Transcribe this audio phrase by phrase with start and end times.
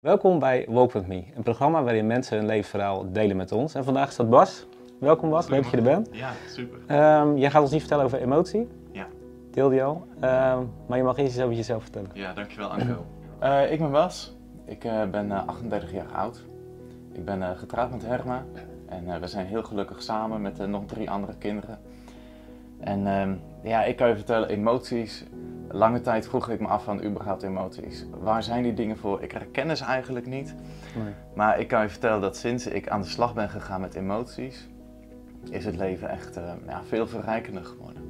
[0.00, 3.74] Welkom bij Walk With Me, een programma waarin mensen hun levensverhaal delen met ons.
[3.74, 4.66] En vandaag staat Bas.
[5.00, 6.08] Welkom Bas, leuk dat je er bent.
[6.12, 6.78] Ja, super.
[6.86, 9.06] Ehm, jij gaat ons niet vertellen over emotie, Ja,
[9.50, 10.06] deel die al.
[10.20, 12.10] Ehm, maar je mag eerst iets over jezelf vertellen.
[12.14, 13.04] ja dankjewel Anko.
[13.38, 14.36] Eh, ik ben Bas.
[14.64, 16.44] Ik eh, ben eh, 38 jaar oud.
[17.12, 18.44] Ik ben eh, getrouwd met Herma.
[18.88, 21.78] En eh, we zijn heel gelukkig samen met eh, nog drie andere kinderen.
[22.80, 25.24] En ehm, ja, ik kan je vertellen, emoties.
[25.70, 28.06] Lange tijd vroeg ik me af van überhaupt emoties.
[28.20, 29.22] Waar zijn die dingen voor?
[29.22, 30.54] Ik herken ze eigenlijk niet.
[30.96, 31.12] Nee.
[31.34, 34.68] Maar ik kan je vertellen dat sinds ik aan de slag ben gegaan met emoties,
[35.50, 38.02] is het leven echt eh, ja, veel verrijkender geworden.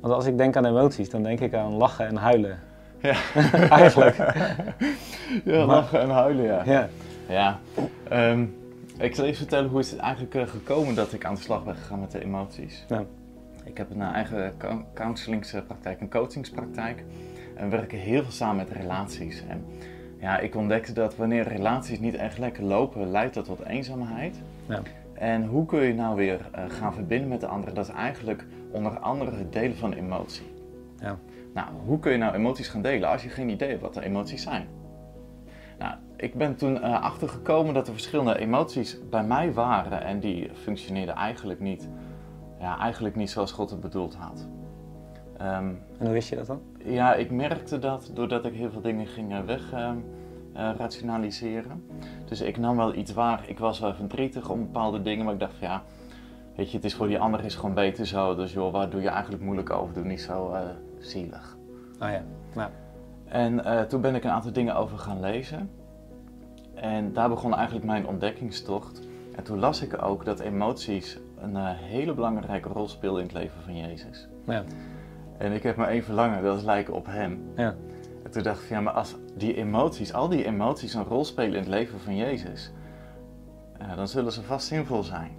[0.00, 2.58] Want als ik denk aan emoties, dan denk ik aan lachen en huilen.
[3.00, 3.16] Ja.
[3.80, 4.16] Eigenlijk.
[5.44, 6.62] Ja, lachen en huilen, ja.
[6.64, 6.88] Ja.
[7.28, 7.58] Ja,
[8.08, 8.44] ehm,
[8.98, 11.64] ik zal even vertellen hoe is het eigenlijk eh, gekomen dat ik aan de slag
[11.64, 12.84] ben gegaan met de emoties.
[12.88, 13.04] Ja.
[13.66, 17.04] Ik heb een eigen cou- counselingpraktijk, een coachingspraktijk.
[17.54, 19.44] En we werken heel veel samen met relaties.
[19.48, 19.64] En
[20.20, 24.42] ja, ik ontdekte dat wanneer relaties niet echt lekker lopen, leidt dat tot eenzaamheid.
[24.68, 24.82] Ja.
[25.12, 27.74] En hoe kun je nou weer eh, gaan verbinden met de anderen?
[27.74, 30.46] Dat is eigenlijk onder andere het delen van emotie.
[30.98, 31.18] Ja.
[31.54, 34.04] Nou, hoe kun je nou emoties gaan delen als je geen idee hebt wat de
[34.04, 34.66] emoties zijn?
[35.78, 40.50] Nou, ik ben toen eh, achtergekomen dat er verschillende emoties bij mij waren en die
[40.54, 41.88] functioneerden eigenlijk niet,
[42.60, 44.46] ja, eigenlijk niet zoals God het bedoeld had.
[45.38, 45.68] Ehm,
[45.98, 46.60] En hoe wist je dat dan?
[46.84, 49.90] ja, ik merkte dat doordat ik heel veel dingen ging eh, weg eh,
[50.52, 51.84] eh, rationaliseren.
[52.24, 53.48] Dus ik nam wel iets waar.
[53.48, 55.82] Ik was wel verdrietig om bepaalde dingen, maar ik dacht van ja,
[56.56, 58.34] weet je, het is voor die ander is gewoon beter zo.
[58.34, 59.94] Dus joh, waar doe je eigenlijk moeilijk over?
[59.94, 60.60] Doe niet zo eh,
[60.98, 61.56] zielig.
[62.02, 62.22] Oh ja.
[62.54, 62.70] Nou,
[63.28, 65.70] En toen ben ik een aantal dingen over gaan lezen.
[66.74, 69.00] En daar begon eigenlijk mijn ontdekkingstocht.
[69.36, 73.32] En toen las ik ook dat emoties een eh, hele belangrijke rol spelen in het
[73.32, 74.28] leven van Jezus.
[74.46, 74.64] ja.
[75.38, 77.50] En ik heb maar één verlangen, dat is lijken op Hem.
[77.56, 77.74] Ja.
[78.24, 81.52] En toen dacht ik, ja, maar als die emoties, al die emoties een rol spelen
[81.52, 82.72] in het leven van Jezus,
[83.78, 85.30] eh, dan zullen ze vast zinvol zijn.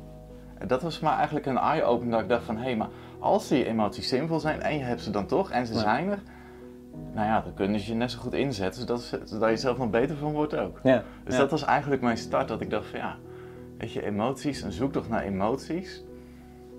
[0.57, 3.65] En dat was maar eigenlijk een eye-opener dat ik dacht van, hé, maar als die
[3.65, 5.79] emoties zinvol zijn en je hebt ze dan toch en ze Ja.
[5.79, 6.19] zijn er,
[7.13, 8.81] nou ja, dan kunnen ze je net zo goed inzetten,
[9.25, 10.79] zodat, je zelf nog beter van wordt ook.
[10.83, 11.03] Ja.
[11.23, 13.15] Dus dat was eigenlijk mijn start, dat ik dacht van ja,
[13.77, 16.03] weet je, emoties, een zoektocht naar emoties.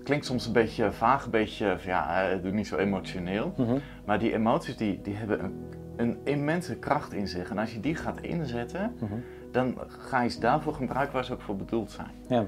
[0.03, 3.53] Klinkt soms een beetje vaag, een beetje van ja, doe niet zo emotioneel.
[3.57, 3.77] Mhm.
[4.05, 5.53] Maar die emoties die, die hebben een,
[5.95, 7.49] een immense kracht in zich.
[7.49, 9.13] En als je die gaat inzetten, Mhm.
[9.51, 12.07] dan ga je ze daarvoor gebruiken waar ze ook voor bedoeld zijn.
[12.27, 12.45] Ja.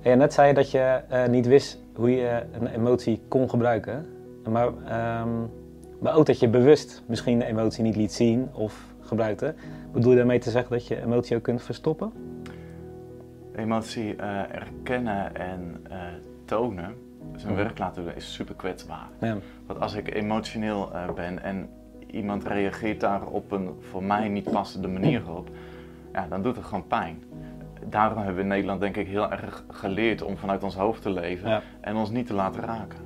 [0.00, 4.06] Ja, net zei je dat je eh, niet wist hoe je een emotie kon gebruiken.
[4.50, 5.28] Maar, ehm,
[6.00, 9.54] maar ook dat je bewust misschien de emotie niet liet zien of gebruikte.
[9.92, 12.12] Bedoel je daarmee te zeggen dat je emotie ook kunt verstoppen?
[13.56, 15.96] Emotie eh, erkennen en eh,
[16.44, 16.94] tonen,
[17.36, 17.62] zijn Mhm.
[17.62, 19.08] werk laten doen, is super kwetsbaar.
[19.20, 19.36] Ja.
[19.66, 21.68] Want als ik emotioneel eh, ben en
[22.06, 25.48] iemand reageert daar op een voor mij niet passende manier op,
[26.12, 27.22] ja, dan doet het gewoon pijn.
[27.88, 31.10] Daarom hebben we in Nederland denk ik heel erg geleerd om vanuit ons hoofd te
[31.10, 31.62] leven Ja.
[31.80, 32.98] en ons niet te laten raken.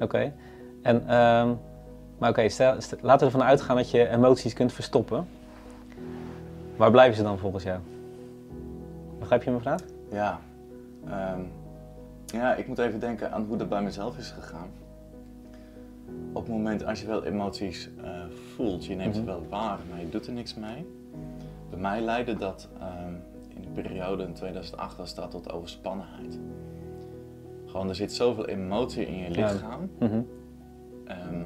[0.00, 0.32] Oké.
[0.82, 1.48] En, ehm,
[2.18, 2.42] maar oké,
[3.00, 5.26] laten we ervan uitgaan dat je emoties kunt verstoppen.
[6.82, 7.78] Waar blijven ze dan volgens jou?
[9.18, 9.80] Begrijp je mijn vraag?
[10.10, 10.40] Ja,
[11.06, 11.40] ehm,
[12.26, 14.68] ja, ik moet even denken aan hoe dat bij mezelf is gegaan.
[16.32, 18.10] Op het moment als je wel emoties eh,
[18.54, 19.30] voelt, je neemt ze Mhm.
[19.30, 20.86] wel waar, maar je doet er niks mee.
[21.70, 23.14] Bij mij leidde dat ehm,
[23.48, 26.38] in de periode in 2008 was dat tot overspannenheid.
[27.66, 29.52] Gewoon, er zit zoveel emotie in je Ja.
[29.52, 29.90] lichaam.
[29.98, 30.20] Mhm.
[31.04, 31.42] Ehm,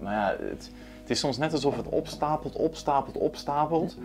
[0.00, 0.70] maar ja, het,
[1.10, 3.96] het is soms net alsof het opstapelt, opstapelt, opstapelt.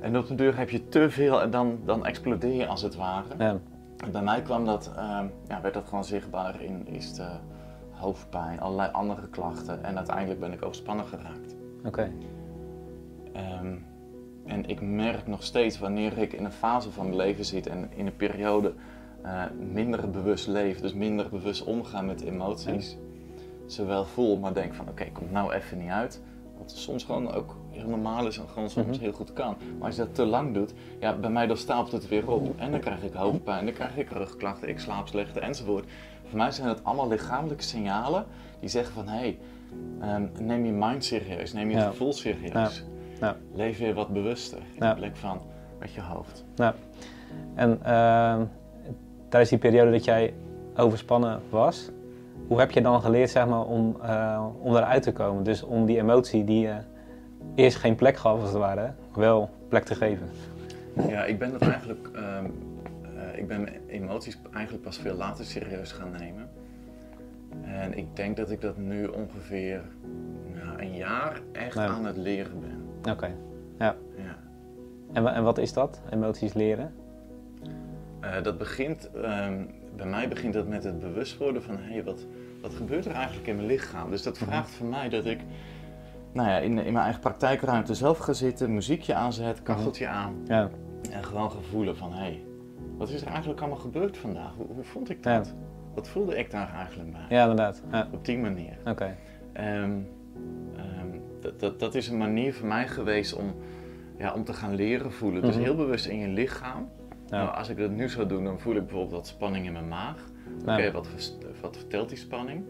[0.00, 2.94] En op de deur heb je te veel en dan, dan explodeer je als het
[2.94, 3.28] ware.
[3.38, 3.58] Ja.
[4.04, 7.26] En Bij mij kwam dat, ehm, ja, werd dat gewoon zichtbaar in eerst eh,
[7.90, 9.84] hoofdpijn, allerlei andere klachten.
[9.84, 11.56] En uiteindelijk ben ik overspannen geraakt.
[11.84, 12.10] Oké.
[13.32, 13.74] Ehm,
[14.44, 17.90] en ik merk nog steeds wanneer ik in een fase van mijn leven zit en
[17.94, 18.72] in een periode
[19.22, 19.42] eh,
[19.72, 22.96] minder bewust leef, dus minder bewust omgaan met emoties.
[23.66, 26.20] Zowel voel, maar denk van oké, komt nou even niet uit.
[26.62, 29.00] Wat soms gewoon ook heel normaal is en gewoon soms Mhm.
[29.04, 29.56] heel goed kan.
[29.78, 32.54] Maar als je dat te lang doet, ja, bij mij dan stapelt het weer op.
[32.60, 35.84] En dan krijg ik hoofdpijn, dan krijg ik rugklachten, ik slaap slechter enzovoort.
[36.28, 38.24] Voor mij zijn het allemaal lichamelijke signalen
[38.60, 39.38] die zeggen van hé, hey,
[40.00, 41.86] ehm, neem je mind serieus, neem je Ja.
[41.88, 42.84] gevoel serieus.
[43.20, 43.26] Ja.
[43.26, 43.36] Ja.
[43.54, 44.94] Leef weer wat bewuster in Ja.
[44.94, 45.40] plek van
[45.78, 46.44] met je hoofd.
[46.56, 46.74] Nou,
[47.54, 48.44] en ehm,
[49.28, 50.34] tijdens die periode dat jij
[50.76, 51.90] overspannen was,
[52.48, 55.42] hoe heb je dan geleerd zeg maar, om, eh om eruit te komen?
[55.42, 56.76] Dus om die emotie die je
[57.54, 60.28] eerst geen plek gaf, als het ware, wel plek te geven.
[61.08, 62.44] Ja, ik ben dat eigenlijk, ehm,
[63.16, 66.48] eh, ik ben mijn emoties eigenlijk pas veel later serieus gaan nemen.
[67.64, 69.80] En ik denk dat ik dat nu ongeveer
[70.64, 71.86] nou, een jaar echt Nee.
[71.86, 73.12] aan het leren ben.
[73.12, 73.30] Oké.
[73.78, 73.96] Ja.
[74.16, 74.36] Ja.
[75.12, 76.00] En, en wat is dat?
[76.10, 76.94] Emoties leren?
[78.20, 79.64] Eh, dat begint, ehm,
[79.96, 82.26] bij mij begint dat met het bewust worden van, hé, wat,
[82.60, 84.10] wat gebeurt er eigenlijk in mijn lichaam?
[84.10, 85.40] Dus dat vraagt van mij dat ik,
[86.32, 90.34] nou ja, in, in mijn eigen praktijkruimte zelf ga zitten, muziekje aanzet, kacheltje aan.
[90.46, 90.70] Ja.
[91.10, 92.42] En gewoon gaan voelen van, hé,
[92.96, 94.54] wat is er eigenlijk allemaal gebeurd vandaag?
[94.56, 95.36] Hoe, hoe vond ik Ja.
[95.36, 95.54] dat?
[95.94, 97.24] Wat voelde ik daar eigenlijk bij?
[97.28, 97.82] Ja, inderdaad.
[97.90, 98.08] Ja.
[98.12, 98.78] Op die manier.
[98.84, 99.16] Oké.
[99.52, 99.66] Ehm,
[100.76, 101.06] ehm,
[101.40, 103.54] dat, dat, dat is een manier voor mij geweest om,
[104.18, 105.42] ja, om te gaan leren voelen.
[105.42, 105.64] Dus Mhm.
[105.64, 106.88] heel bewust in je lichaam.
[107.32, 109.88] Nou, als ik dat nu zou doen, dan voel ik bijvoorbeeld wat spanning in mijn
[109.88, 110.16] maag.
[110.60, 111.08] Oké, wat,
[111.60, 112.64] wat vertelt die spanning?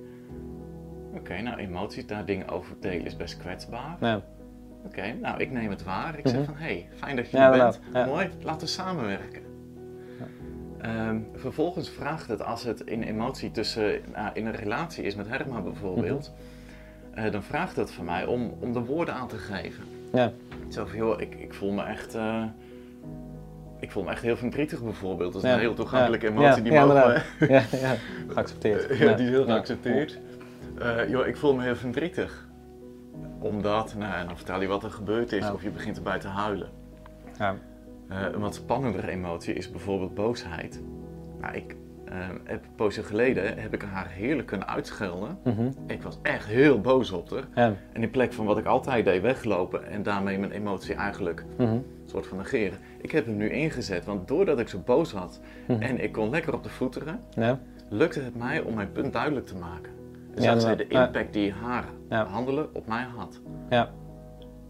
[1.14, 3.97] Oké, nou emoties, daar dingen over delen is best kwetsbaar.
[4.00, 4.23] Ja.
[4.85, 6.19] Oké, nou ik neem het waar.
[6.19, 6.44] Ik zeg Mhm.
[6.44, 7.81] van, hé, hey, fijn dat je Ja, er bent.
[7.93, 8.06] ja.
[8.06, 9.43] Mooi, laten we samenwerken.
[10.81, 15.29] Ehm, vervolgens vraagt het, als het in emotie tussen, nou, in een relatie is met
[15.29, 16.32] Herma bijvoorbeeld,
[17.14, 17.19] Mhm.
[17.26, 19.85] eh, dan vraagt het van mij om, om de woorden aan te geven.
[20.12, 20.32] Ja.
[20.69, 22.44] Zo van, joh, ik, ik voel me echt, eh,
[23.82, 25.32] ik voel me echt heel verdrietig bijvoorbeeld.
[25.32, 25.55] Dat is Ja.
[25.55, 26.32] een heel toegankelijke Ja.
[26.32, 27.02] emotie, Ja, die ja, mogen
[27.38, 27.70] inderdaad.
[27.73, 27.94] Ja, ja.
[28.29, 28.99] Geaccepteerd.
[28.99, 30.19] ja, die is heel geaccepteerd.
[30.79, 32.49] Eh, joh, ik voel me heel verdrietig.
[33.38, 36.29] Omdat, nou, en dan vertel je wat er gebeurd is, of je begint erbij te
[36.29, 36.69] huilen.
[37.38, 37.55] Ja.
[38.08, 40.82] Eh, een wat spannendere emotie is bijvoorbeeld boosheid.
[41.40, 41.76] Nou, ik eh,
[42.44, 45.38] een poosje geleden heb ik haar heerlijk kunnen uitschelden.
[45.44, 45.70] Mhm.
[45.87, 47.44] Ik was echt heel boos op haar.
[47.55, 47.75] Ja.
[47.93, 51.85] En in plek van wat ik altijd deed, weglopen en daarmee mijn emotie eigenlijk een
[52.06, 52.79] soort van negeren.
[53.00, 55.82] Ik heb hem nu ingezet, want doordat ik zo boos had Mhm.
[55.82, 57.59] en ik kon lekker op de voeteren, Ja.
[57.88, 59.93] lukte het mij om mijn punt duidelijk te maken.
[60.35, 61.85] Dus Ja, zij de impact die haar
[62.26, 63.41] handelen op mij had.
[63.70, 63.91] Ja.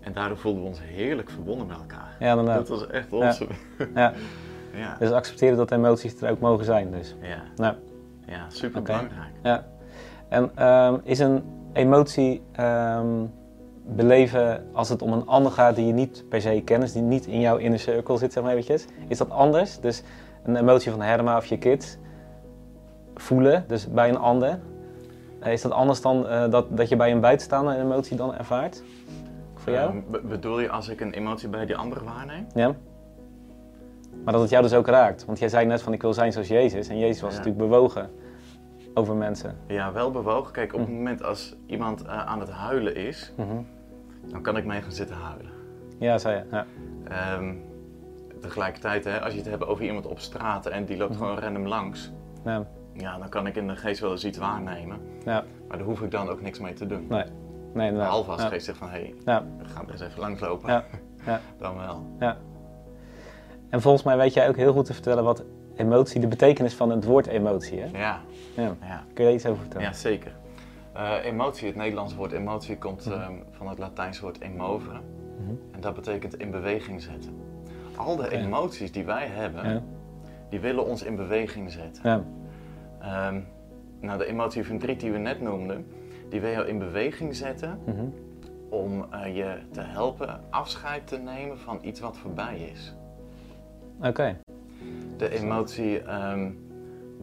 [0.00, 2.16] En daardoor voelden we ons heerlijk verbonden met elkaar.
[2.20, 2.56] Ja, inderdaad.
[2.56, 3.50] Dat was echt awesome.
[4.72, 4.96] Ja.
[4.98, 6.90] Dus accepteren dat emoties er ook mogen zijn.
[6.90, 7.16] Dus.
[7.20, 7.42] ja.
[7.56, 7.76] Ja.
[8.26, 9.32] ja super belangrijk.
[9.42, 9.64] Ja.
[10.28, 11.42] En ehm, is een
[11.72, 13.24] emotie ehm,
[13.86, 17.02] beleven als het om een ander gaat die je niet per se kent, dus die
[17.02, 18.86] niet in jouw inner circle zit, zeg maar eventjes.
[19.08, 19.80] Is dat anders?
[19.80, 20.02] Dus
[20.44, 21.96] een emotie van Herma of je kids
[23.14, 24.58] voelen, dus bij een ander.
[25.40, 28.34] Eh, Is dat anders dan eh, dat, dat je bij een buitenstaander een emotie dan
[28.34, 28.82] ervaart?
[29.54, 29.90] Voor jou?
[29.90, 32.46] Ehm, be- bedoel je als ik een emotie bij die andere waarneem?
[32.54, 32.74] Ja.
[34.24, 35.24] Maar dat het jou dus ook raakt.
[35.24, 36.88] Want jij zei net van ik wil zijn zoals Jezus.
[36.88, 37.36] En Jezus was Ja.
[37.38, 38.10] natuurlijk bewogen
[38.94, 39.56] over mensen.
[39.66, 40.52] Ja, wel bewogen.
[40.52, 40.94] Kijk, op het Hm.
[40.94, 43.56] moment als iemand eh, aan het huilen is, Mhm.
[44.30, 45.50] dan kan ik mee gaan zitten huilen.
[45.98, 46.44] Ja, zei je.
[46.50, 46.66] Ja.
[47.08, 47.54] Ehm,
[48.40, 51.22] tegelijkertijd, hè, als je het hebt over iemand op straat en die loopt Mhm.
[51.22, 52.12] gewoon random langs,
[52.44, 52.66] Ja.
[52.92, 54.98] ja, dan kan ik in de geest wel eens iets waarnemen.
[55.24, 55.44] Ja.
[55.68, 57.06] Maar daar hoef ik dan ook niks mee te doen.
[57.08, 57.24] Nee.
[57.74, 57.92] Nee.
[57.92, 59.44] Behalve als de geest zegt van, hé, hey, Ja.
[59.58, 60.70] we gaan er eens even langslopen.
[60.70, 60.84] Ja.
[61.26, 61.40] Ja.
[61.58, 62.06] Dan wel.
[62.18, 62.36] Ja.
[63.72, 65.44] En volgens mij weet jij ook heel goed te vertellen wat
[65.76, 67.98] emotie, de betekenis van het woord emotie, hè?
[67.98, 68.20] Ja,
[68.56, 68.76] Ja.
[68.80, 69.04] ja.
[69.14, 69.86] Kun je daar iets over vertellen?
[69.86, 70.32] ja zeker.
[70.92, 73.14] Eh, emotie, het Nederlandse woord emotie, komt Mhm.
[73.20, 74.98] ehm, van het Latijnse woord emovere.
[75.40, 75.50] Mhm.
[75.70, 77.34] En dat betekent in beweging zetten.
[77.96, 79.82] Al de emoties die wij hebben, Ja.
[80.50, 82.02] die willen ons in beweging zetten.
[82.04, 82.22] Ja.
[83.00, 83.40] Ehm,
[84.00, 85.86] nou, de emotie verdriet die we net noemden,
[86.28, 88.04] die wil jou in beweging zetten Mhm.
[88.68, 92.94] om eh, je te helpen afscheid te nemen van iets wat voorbij is.
[94.02, 94.36] Oké.
[95.16, 96.50] De emotie ehm,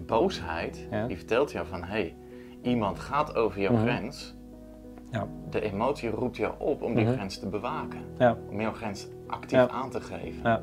[0.05, 1.07] boosheid, Ja.
[1.07, 2.15] die vertelt jou van hé, hey,
[2.61, 3.81] iemand gaat over jouw Mhm.
[3.81, 4.35] grens.
[5.11, 5.27] Ja.
[5.49, 7.13] De emotie roept jou op om die Mhm.
[7.13, 8.37] grens te bewaken, Ja.
[8.49, 10.41] om jouw grens actief aan te geven.
[10.43, 10.61] Ja.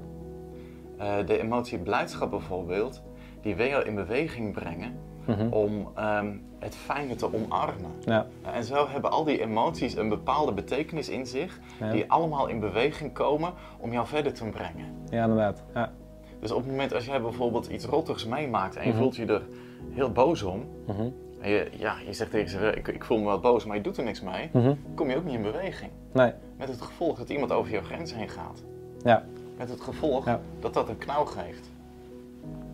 [0.98, 3.02] Eh, de emotie blijdschap bijvoorbeeld,
[3.40, 4.92] die wil jou in beweging brengen
[5.26, 5.52] Mhm.
[5.52, 7.90] om ehm, het fijne te omarmen.
[8.00, 8.26] Ja.
[8.54, 11.90] En zo hebben al die emoties een bepaalde betekenis in zich, Ja.
[11.92, 14.86] die allemaal in beweging komen om jou verder te brengen.
[15.10, 15.64] Ja, inderdaad.
[15.74, 15.92] Ja.
[16.40, 18.98] Dus op het moment als jij bijvoorbeeld iets rottigs meemaakt en je Mhm.
[18.98, 19.42] voelt je er
[19.90, 21.08] heel boos om, Mhm.
[21.40, 23.82] en je, ja, je zegt tegen ze, ik, ik voel me wel boos, maar je
[23.82, 24.74] doet er niks mee, Mhm.
[24.94, 25.90] kom je ook niet in beweging.
[26.12, 26.32] Nee.
[26.56, 28.62] Met het gevolg dat iemand over jouw grens heen gaat.
[29.04, 29.24] Ja.
[29.56, 30.40] Met het gevolg Ja.
[30.60, 31.70] dat dat een knauw geeft.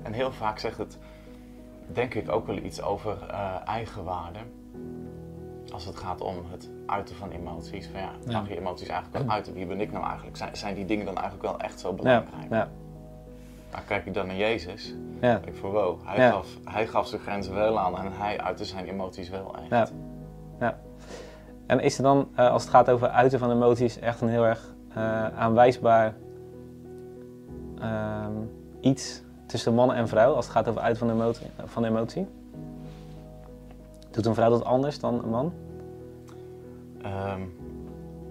[0.02, 0.98] En heel vaak zegt het,
[1.92, 4.38] denk ik, ook wel iets over eh, eigenwaarde.
[5.72, 7.86] Als het gaat om het uiten van emoties.
[7.88, 8.38] Van ja, Ja.
[8.38, 9.52] mag je emoties eigenlijk wel uiten?
[9.54, 10.36] Wie ben ik nou eigenlijk?
[10.36, 11.94] Zijn, zijn die dingen dan eigenlijk wel echt zo Ja.
[11.94, 12.50] belangrijk?
[12.50, 12.70] Ja.
[13.72, 14.94] Nou, kijk ik dan naar Jezus.
[15.20, 15.40] Ja.
[15.44, 16.30] Ik van wow, hij, Ja.
[16.30, 19.92] gaf, hij gaf zijn grenzen wel aan en hij uitte zijn emoties wel echt.
[20.58, 20.78] Ja.
[21.66, 24.46] En is er dan, eh, als het gaat over uiten van emoties, echt een heel
[24.46, 26.14] erg eh, aanwijsbaar
[27.80, 28.32] ehm,
[28.80, 31.46] iets tussen man en vrouw als het gaat over uiten van emotie?
[31.64, 32.26] Van emotie?
[34.10, 35.52] Doet een vrouw dat anders dan een man?
[37.02, 37.40] Ehm,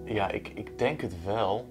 [0.04, 1.64] ja, ik, ik denk het wel.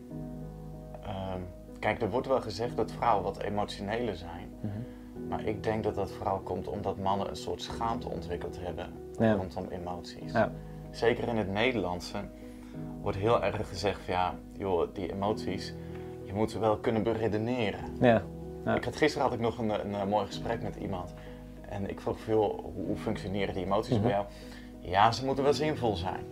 [1.82, 4.50] Kijk, er wordt wel gezegd dat vrouwen wat emotioneler zijn.
[5.28, 8.88] Maar ik denk dat dat vooral komt omdat mannen een soort schaamte ontwikkeld hebben
[9.20, 9.34] Ja.
[9.34, 10.32] rondom emoties.
[10.34, 10.52] Ja.
[10.92, 12.18] Zeker in het Nederlandse
[13.02, 15.74] wordt heel erg gezegd van ja, joh, die emoties,
[16.24, 17.84] je moet ze wel kunnen beredeneren.
[18.00, 18.24] Ja.
[18.66, 18.76] Ja.
[18.76, 21.14] Ik had, gisteren had ik nog een, een, mooi gesprek met iemand.
[21.62, 24.02] En ik vroeg veel, hoe functioneren die emoties Mhm.
[24.02, 24.26] bij jou?
[24.80, 26.26] Ja, ze moeten wel zinvol zijn.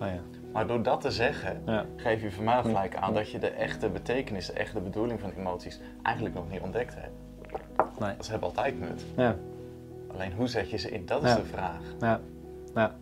[0.00, 0.20] Oh, ja.
[0.52, 1.84] Maar door dat te zeggen, Ja.
[1.96, 5.30] geef je voor mij gelijk aan dat je de echte betekenis, de echte bedoeling van
[5.38, 7.12] emoties eigenlijk nog niet ontdekt hebt.
[8.00, 8.14] Nee.
[8.20, 9.04] Ze hebben altijd nut.
[9.16, 9.36] Ja.
[10.14, 11.36] Alleen hoe zet je ze in, dat is Ja.
[11.36, 11.80] de vraag.
[12.00, 12.20] Ja,
[12.74, 12.94] ja.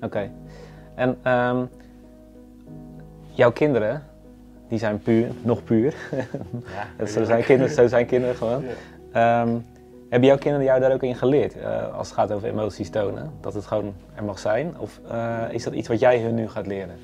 [0.00, 0.30] oké.
[0.94, 1.64] En ehm,
[3.30, 4.02] jouw kinderen,
[4.68, 5.94] die zijn puur, nog puur.
[6.98, 8.64] Ja, zo, zijn kinderen, zo zijn kinderen gewoon.
[9.12, 9.46] Ja.
[10.12, 13.32] Hebben jouw kinderen jou daar ook in geleerd, eh, als het gaat over emoties tonen?
[13.40, 14.78] Dat het gewoon er mag zijn?
[14.78, 16.96] Of eh, is dat iets wat jij hun nu gaat leren?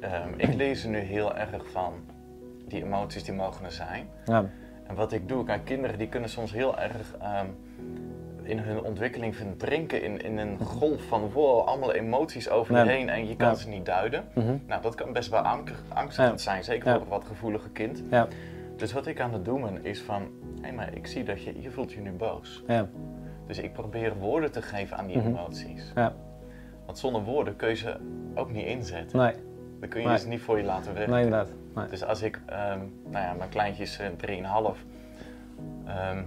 [0.00, 1.92] Ehm, ik lees er nu heel erg van.
[2.68, 4.08] Die emoties die mogen er zijn.
[4.24, 4.44] Ja,
[4.86, 7.46] En wat ik doe, kijk, kinderen die kunnen soms heel erg ehm,
[8.42, 12.86] in hun ontwikkeling verdrinken in, in een golf van wow, allemaal emoties over je Ja.
[12.86, 13.54] heen en je kan Ja.
[13.54, 14.24] ze niet duiden.
[14.34, 14.56] Mhm.
[14.66, 18.02] Nou, dat kan best wel angstig, angstigend zijn, zeker voor een wat gevoelige kind.
[18.10, 18.28] ja,
[18.76, 20.28] Dus wat ik aan het doen ben is van,
[20.60, 22.62] hé maar ik zie dat je, je voelt je nu boos.
[22.66, 22.88] ja,
[23.46, 25.26] Dus ik probeer woorden te geven aan die Mhm.
[25.26, 25.92] emoties.
[25.94, 26.12] ja.
[26.86, 27.96] Want zonder woorden kun je ze
[28.34, 29.18] ook niet inzetten.
[29.18, 29.34] Nee,
[29.80, 30.18] Dan kun je Nee.
[30.18, 31.12] ze niet voor je laten werken.
[31.12, 31.48] nee inderdaad.
[31.74, 31.86] Nee.
[31.86, 34.84] Dus als ik, ehm, nou ja, mijn kleintje is eh, 3,5.
[35.86, 36.22] Ehm,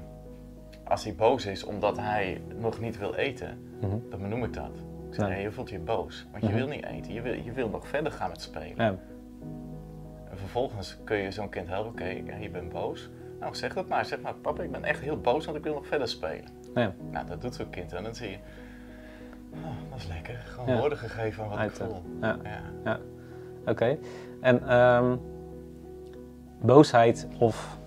[0.84, 3.98] als hij boos is omdat hij nog niet wil eten, Mhm.
[4.10, 4.72] dan benoem ik dat.
[5.10, 6.58] Ik zeg, nee, je voelt je boos, want je Mhm.
[6.58, 7.14] wil niet eten.
[7.14, 8.74] Je wil, je wil nog verder gaan met spelen.
[8.76, 8.96] Ja,
[10.32, 12.06] En vervolgens kun je zo'n kind helpen, oké,
[12.40, 13.10] je bent boos.
[13.44, 14.06] Nou, zeg dat maar.
[14.06, 16.46] Zeg maar, papa, ik ben echt heel boos, want ik wil nog verder spelen.
[16.76, 18.38] ja, Nou, dat doet zo'n kind en dan zie je,
[19.54, 20.36] oh, dat is lekker.
[20.46, 20.80] Gewoon Ja.
[20.80, 22.02] woorden gegeven aan wat ik Uit, eh, voel.
[22.22, 22.38] ja.
[22.84, 23.00] Ja.
[23.66, 23.98] oké.
[24.42, 25.16] En ehm,
[26.62, 27.78] boosheid of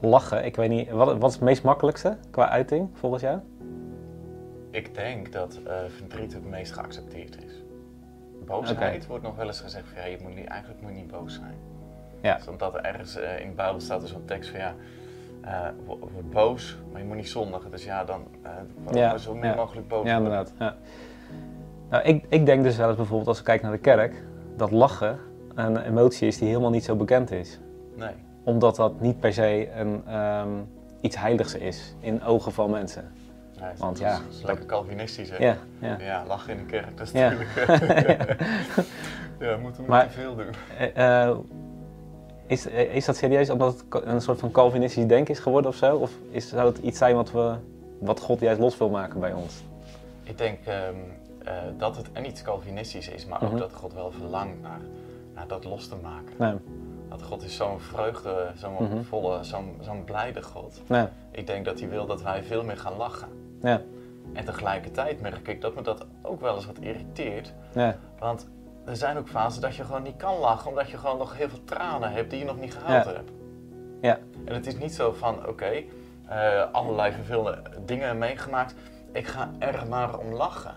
[0.00, 3.38] lachen, ik weet niet, wat, wat is het meest makkelijkste qua uiting volgens jou?
[4.70, 7.62] Ik denk dat eh, verdriet het meest geaccepteerd is.
[8.44, 11.10] Boosheid wordt nog wel eens gezegd van ja, je moet niet, eigenlijk moet je niet
[11.10, 11.58] boos zijn.
[12.22, 12.36] Ja.
[12.36, 14.74] Dus omdat er ergens eh, in de Bijbel staat er zo'n tekst van ja,
[15.86, 17.70] wo- word boos, maar je moet niet zondigen.
[17.70, 18.22] Dus ja, dan
[18.84, 19.54] word Ja, zo min ja.
[19.56, 20.06] mogelijk boos.
[20.06, 20.52] Ja, inderdaad.
[20.58, 20.74] Ja.
[21.90, 24.22] Nou, ik, ik denk dus wel eens bijvoorbeeld als we kijken naar de kerk,
[24.56, 25.18] dat lachen
[25.54, 27.58] een emotie is die helemaal niet zo bekend is.
[27.96, 28.12] Nee.
[28.44, 30.48] Omdat dat niet per se een, ehm,
[31.00, 33.12] iets heiligs is in ogen van mensen.
[33.60, 35.36] nee Want ja, dat is lekker Calvinistisch hè.
[35.36, 35.96] Ja, ja.
[36.00, 37.50] Ja, lachen in de kerk, dat is natuurlijk...
[39.40, 40.54] ja, moeten we niet te veel doen.
[40.94, 41.36] Eh,
[42.48, 45.76] is, eh, is dat serieus omdat het een soort van Calvinistisch denken is geworden of
[45.76, 45.96] zo?
[45.96, 47.54] Of is, zou het iets zijn wat, we,
[47.98, 49.62] wat God juist los wil maken bij ons?
[50.22, 50.94] Ik denk ehm,
[51.44, 53.58] eh, dat het en iets Calvinistisch is, maar ook Mhm.
[53.58, 54.80] dat God wel verlangt naar,
[55.34, 56.34] naar dat los te maken.
[56.38, 56.54] Nee,
[57.08, 59.02] Dat God is zo'n vreugde, zo'n Mhm.
[59.02, 60.82] volle, zo'n zo'n blijde God.
[60.86, 63.28] nee, Ik denk dat hij wil dat wij veel meer gaan lachen.
[63.62, 63.80] ja,
[64.32, 67.52] En tegelijkertijd merk ik dat me dat ook wel eens wat irriteert.
[67.72, 68.48] ja, Want
[68.88, 71.48] er zijn ook fasen dat je gewoon niet kan lachen, omdat je gewoon nog heel
[71.48, 73.12] veel tranen hebt die je nog niet gehaald Ja.
[73.12, 73.30] hebt.
[74.00, 75.82] ja, En het is niet zo van, oké,
[76.26, 78.74] eh, allerlei vervelende dingen meegemaakt,
[79.12, 80.74] ik ga er maar om lachen.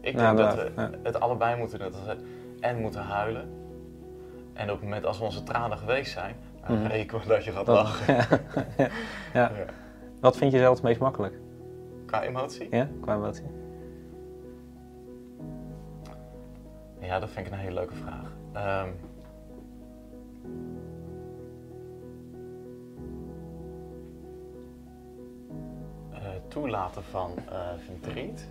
[0.00, 0.90] Ik Ja, denk dat we ja.
[1.02, 1.90] het allebei moeten doen.
[1.92, 2.16] Dat we
[2.60, 3.48] en moeten huilen.
[4.52, 6.86] En op het moment als we onze tranen geweest zijn, dan Mhm.
[6.86, 8.14] rekenen we dat je gaat Dat- lachen.
[8.76, 8.88] ja,
[9.32, 9.50] ja.
[9.56, 9.64] Ja.
[10.20, 11.34] Wat vind je zelf het meest makkelijk?
[12.06, 12.68] Qua emotie?
[12.70, 13.44] Ja, qua emotie?
[17.00, 18.32] Ja, dat vind ik een hele leuke vraag.
[18.52, 18.88] Ehm,
[26.12, 28.48] eh, toelaten van eh, verdriet.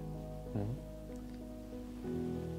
[0.52, 0.64] Mhm.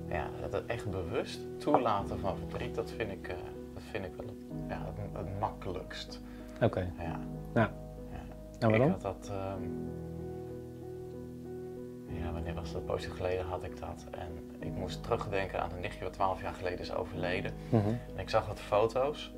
[0.08, 3.36] Ja, het echt bewust toelaten van verdriet, dat vind ik, eh,
[3.74, 4.36] dat vind ik wel het,
[4.68, 6.20] ja, het, het makkelijkst.
[6.62, 7.18] Oké, Ja.
[7.54, 7.70] ja.
[8.10, 8.18] Ja.
[8.58, 8.86] En waarom?
[8.86, 9.28] Ik had dat.
[9.30, 9.62] ehm,
[12.08, 12.80] ja, wanneer was dat?
[12.80, 14.06] Een poosje geleden had ik dat.
[14.10, 17.52] En ik moest terugdenken aan een nichtje wat 12 jaar geleden is overleden.
[17.68, 17.88] Mhm.
[17.88, 19.32] En ik zag wat foto's.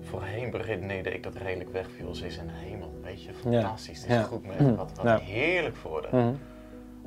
[0.00, 2.14] Voorheen beredeneerde ik dat redelijk wegviel.
[2.14, 4.00] Ze is in de hemel, weet je, fantastisch.
[4.00, 4.22] Het is Ja.
[4.22, 4.74] goed met Mhm.
[4.74, 5.18] wat, wat Ja.
[5.18, 6.20] heerlijk voor haar.
[6.24, 6.34] Mhm.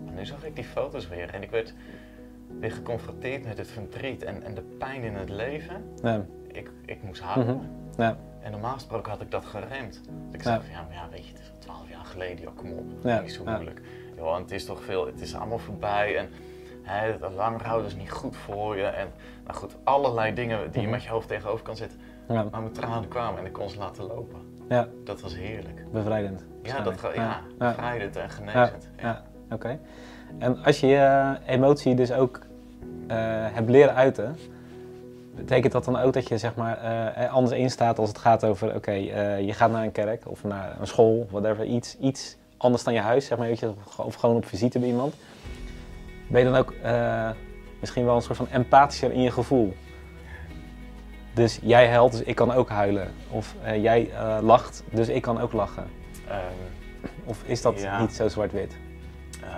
[0.06, 1.74] Maar nu zag ik die foto's weer en ik werd
[2.60, 5.84] weer geconfronteerd met het verdriet en, en de pijn in het leven.
[6.02, 7.56] Ja, Ik, ik moest huilen.
[7.56, 8.02] Mhm.
[8.02, 10.02] ja, En normaal gesproken had ik dat geremd.
[10.04, 12.42] Dus ik zei van ja, maar ja, weet je, het is al twaalf jaar geleden,
[12.44, 12.86] joh, kom op.
[13.22, 13.52] Niet zo ja.
[13.56, 13.82] moeilijk.
[14.22, 16.30] Joh, en het is toch veel, het is allemaal voorbij en
[16.82, 18.84] hè, het langer houden is niet goed voor je.
[18.84, 19.08] En
[19.46, 20.90] nou goed, allerlei dingen die je Mhm.
[20.96, 22.00] met je hoofd tegenover kan zetten.
[22.28, 24.40] ja, Maar mijn tranen kwamen en ik kon ze laten lopen.
[24.70, 25.92] ja, Dat was heerlijk.
[25.92, 26.46] bevrijdend.
[26.64, 28.90] Ja, dat ja, bevrijdend en genezend.
[28.98, 29.02] Ja.
[29.08, 29.24] ja,
[29.56, 29.80] oké.
[30.40, 32.40] En als je je emotie dus ook
[33.08, 33.18] eh,
[33.54, 34.36] hebt leren uiten,
[35.36, 38.76] betekent dat dan ook dat je zeg maar eh, anders instaat als het gaat over,
[38.76, 42.84] oké, eh, je gaat naar een kerk of naar een school, whatever, iets, iets anders
[42.84, 45.16] dan je huis, zeg maar, weet je, of, gewoon op visite bij iemand.
[46.28, 47.30] Ben je dan ook eh,
[47.80, 49.76] misschien wel een soort van empathischer in je gevoel?
[51.34, 53.14] Dus jij huilt, dus ik kan ook huilen.
[53.30, 55.90] Of eh, jij eh, lacht, dus ik kan ook lachen.
[56.28, 56.40] Ehm,
[57.26, 58.02] Of is dat Ja.
[58.02, 58.76] niet zo zwart-wit?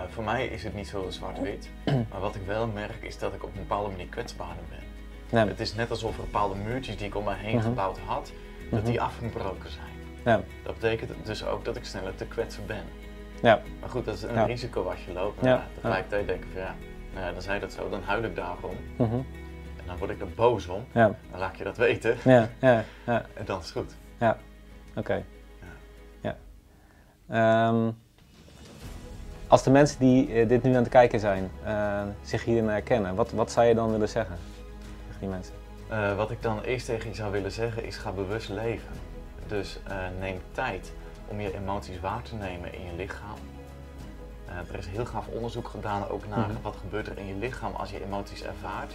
[0.09, 1.69] voor mij is het niet zo zwart-wit.
[2.11, 4.63] maar wat ik wel merk is dat ik op een bepaalde manier kwetsbaarder
[5.29, 5.47] ben.
[5.47, 7.63] Het is net alsof er bepaalde muurtjes die ik om me heen Mhm.
[7.63, 8.31] gebouwd had,
[8.71, 8.89] dat Mhm.
[8.89, 9.92] die afgebroken zijn.
[10.25, 10.41] Ja.
[10.63, 12.83] Dat betekent dus ook dat ik sneller te kwetsen ben.
[13.41, 13.61] Ja.
[13.79, 14.43] Maar goed, dat is een Ja.
[14.45, 15.41] risico wat je loopt.
[15.41, 15.49] Ja.
[15.49, 16.75] Maar ja, tegelijkertijd denk ik van ja,
[17.13, 18.75] nou ja, dan zei dat zo, dan huil ik daarom.
[18.97, 19.13] Mhm.
[19.77, 20.85] En dan word ik er boos om.
[20.91, 21.15] Ja.
[21.31, 22.17] Dan laat je dat weten.
[22.23, 22.49] Ja.
[22.59, 22.83] Ja.
[23.05, 23.25] Ja.
[23.39, 23.95] En dan is het goed.
[24.95, 25.23] Oké.
[26.21, 26.35] Ja.
[27.29, 27.91] Ehm,
[29.47, 33.15] als de mensen die eh, dit nu aan het kijken zijn, eh, zich hierin herkennen,
[33.15, 34.35] wat, wat zou je dan willen zeggen
[35.07, 35.53] tegen die mensen?
[35.89, 38.91] Eh, wat ik dan eerst tegen je zou willen zeggen is ga bewust leven.
[39.53, 40.93] Dus eh, neem tijd
[41.27, 43.37] om je emoties waar te nemen in je lichaam.
[44.47, 46.61] Eh, er is heel gaaf onderzoek gedaan ook naar Mhm.
[46.61, 48.93] wat gebeurt er in je lichaam als je emoties ervaart.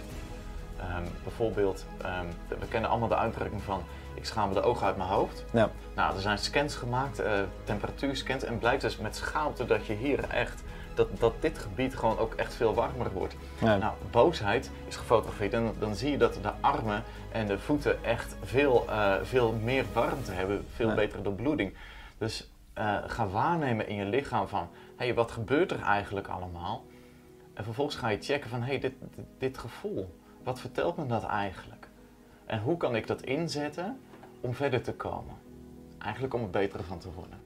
[0.79, 2.25] Ehm, bijvoorbeeld, ehm,
[2.59, 5.45] we kennen allemaal de uitdrukking van ik schaam me de ogen uit mijn hoofd.
[5.51, 5.69] Ja.
[5.95, 7.31] Nou, er zijn scans gemaakt, eh,
[7.63, 12.17] temperatuurscans en blijkt dus met schaamte dat je hier echt, dat, dat dit gebied gewoon
[12.17, 13.35] ook echt veel warmer wordt.
[13.61, 13.77] Ja.
[13.77, 18.35] Nou, boosheid is gefotografeerd en dan zie je dat de armen en de voeten echt
[18.43, 20.95] veel, eh, veel meer warmte hebben, veel Ja.
[20.95, 21.73] betere doorbloeding.
[22.17, 24.67] Dus eh, ga waarnemen in je lichaam van,
[24.97, 26.83] hé, hey, wat gebeurt er eigenlijk allemaal?
[27.53, 31.05] En vervolgens ga je checken van, hé, hey, dit, dit, dit gevoel, wat vertelt me
[31.05, 31.87] dat eigenlijk?
[32.45, 33.99] En hoe kan ik dat inzetten
[34.41, 35.35] om verder te komen?
[35.97, 37.39] Eigenlijk om er beter van te worden.